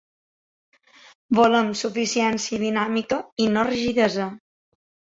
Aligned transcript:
Volem 1.41 1.69
suficiència 1.83 2.65
dinàmica 2.67 3.23
i 3.45 3.51
no 3.55 3.71
rigidesa. 3.73 4.31